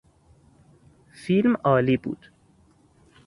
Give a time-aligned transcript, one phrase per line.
[1.11, 2.31] فیلم عالی بود.